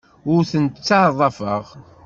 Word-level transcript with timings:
Ur 0.33 0.41
tent-ttaḍḍafeɣ. 0.51 1.65